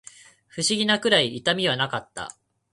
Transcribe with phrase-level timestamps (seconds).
[0.47, 2.35] 不思議なくらい痛みはなかった